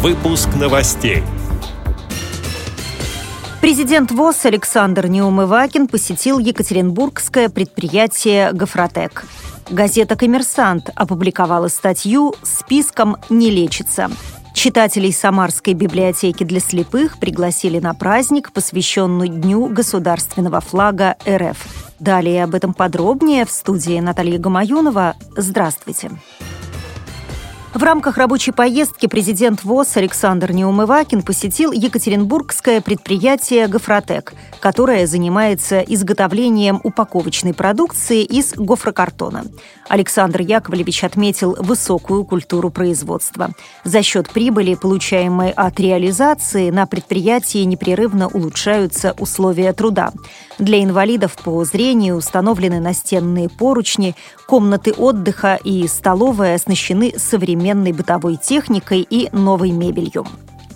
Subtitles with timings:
[0.00, 1.24] Выпуск новостей.
[3.60, 9.24] Президент ВОЗ Александр Неумывакин посетил екатеринбургское предприятие «Гофротек».
[9.68, 14.08] Газета «Коммерсант» опубликовала статью «Списком не лечится».
[14.54, 21.56] Читателей Самарской библиотеки для слепых пригласили на праздник, посвященный Дню государственного флага РФ.
[21.98, 25.16] Далее об этом подробнее в студии Наталья Гамаюнова.
[25.36, 26.10] Здравствуйте.
[26.10, 26.57] Здравствуйте.
[27.74, 36.80] В рамках рабочей поездки президент ВОЗ Александр Неумывакин посетил екатеринбургское предприятие «Гофротек», которое занимается изготовлением
[36.82, 39.44] упаковочной продукции из гофрокартона.
[39.86, 43.50] Александр Яковлевич отметил высокую культуру производства.
[43.84, 50.12] За счет прибыли, получаемой от реализации, на предприятии непрерывно улучшаются условия труда.
[50.58, 54.16] Для инвалидов по зрению установлены настенные поручни,
[54.48, 60.26] комнаты отдыха и столовая оснащены современной бытовой техникой и новой мебелью.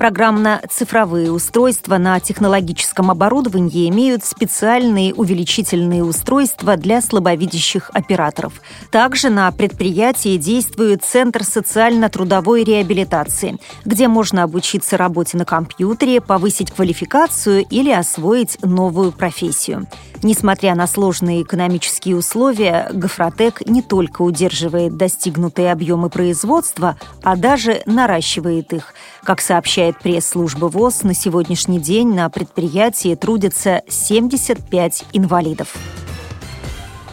[0.00, 8.62] Программно-цифровые устройства на технологическом оборудовании имеют специальные увеличительные устройства для слабовидящих операторов.
[8.90, 17.66] Также на предприятии действует Центр социально-трудовой реабилитации, где можно обучиться работе на компьютере, повысить квалификацию
[17.68, 19.86] или освоить новую профессию.
[20.22, 28.72] Несмотря на сложные экономические условия, Гофротек не только удерживает достигнутые объемы производства, а даже наращивает
[28.74, 28.94] их.
[29.24, 35.74] Как сообщает сообщает пресс-служба ВОЗ, на сегодняшний день на предприятии трудятся 75 инвалидов.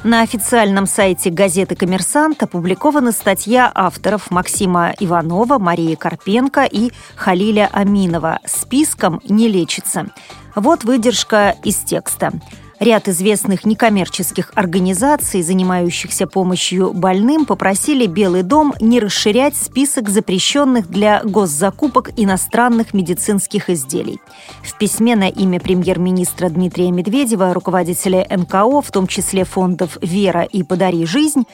[0.04, 8.40] На официальном сайте газеты «Коммерсант» опубликована статья авторов Максима Иванова, Марии Карпенко и Халиля Аминова
[8.46, 10.08] «Списком не лечится».
[10.56, 12.32] Вот выдержка из текста.
[12.80, 21.22] Ряд известных некоммерческих организаций, занимающихся помощью больным, попросили Белый дом не расширять список запрещенных для
[21.24, 24.20] госзакупок иностранных медицинских изделий.
[24.62, 30.62] В письме на имя премьер-министра Дмитрия Медведева, руководителя НКО, в том числе фондов «Вера» и
[30.62, 31.46] «Подари жизнь»,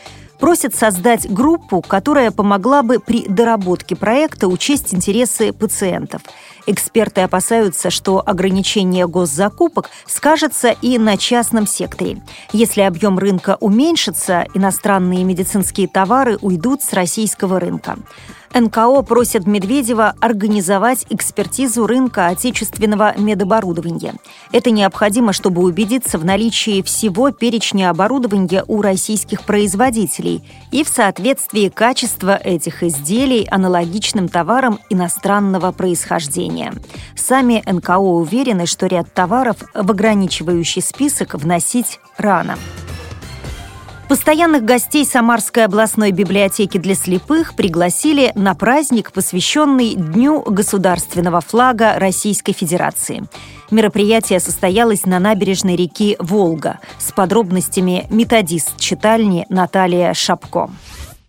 [0.44, 6.22] просят создать группу, которая помогла бы при доработке проекта учесть интересы пациентов.
[6.68, 12.22] Эксперты опасаются, что ограничение госзакупок скажется и на частном секторе.
[12.52, 17.96] Если объем рынка уменьшится, иностранные медицинские товары уйдут с российского рынка.
[18.53, 24.14] НКО просят Медведева организовать экспертизу рынка отечественного медоборудования.
[24.52, 31.69] Это необходимо, чтобы убедиться в наличии всего перечня оборудования у российских производителей и в соответствии
[31.69, 36.74] качества этих изделий аналогичным товарам иностранного происхождения.
[37.16, 42.58] Сами НКО уверены, что ряд товаров в ограничивающий список вносить рано.
[44.09, 52.52] Постоянных гостей Самарской областной библиотеки для слепых пригласили на праздник, посвященный Дню государственного флага Российской
[52.52, 53.24] Федерации.
[53.72, 60.68] Мероприятие состоялось на набережной реки Волга с подробностями методист читальни Наталья Шапко.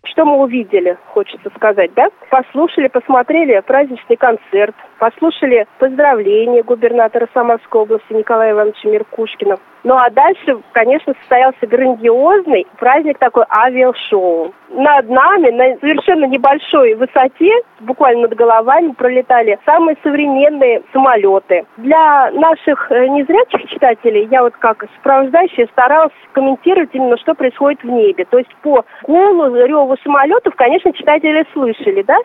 [0.03, 2.09] Что мы увидели, хочется сказать, да?
[2.29, 9.57] Послушали, посмотрели праздничный концерт, послушали поздравления губернатора Самарской области Николая Ивановича Меркушкина.
[9.85, 14.51] Ну а дальше, конечно, состоялся грандиозный праздник такой авиашоу.
[14.69, 17.51] Над нами на совершенно небольшой высоте,
[17.81, 21.67] буквально над головами, пролетали самые современные самолеты.
[21.77, 27.87] Для наших э, незрячих читателей я вот как сопровождающая старалась комментировать именно, что происходит в
[27.87, 28.25] небе.
[28.25, 32.17] То есть по гулу, реву самолетов, конечно, читатели слышали, да?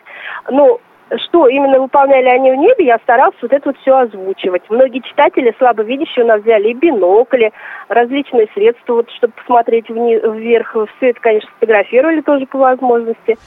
[0.49, 0.79] Ну,
[1.17, 4.63] что именно выполняли они в небе, я старалась вот это вот все озвучивать.
[4.69, 7.51] Многие читатели слабовидящие у нас взяли и бинокли,
[7.89, 10.75] различные средства, вот, чтобы посмотреть вниз, вверх.
[10.97, 13.37] Все это, конечно, сфотографировали тоже по возможности.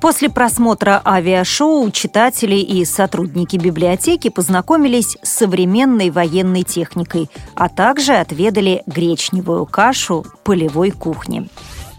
[0.00, 8.82] После просмотра авиашоу читатели и сотрудники библиотеки познакомились с современной военной техникой, а также отведали
[8.86, 11.48] гречневую кашу полевой кухни.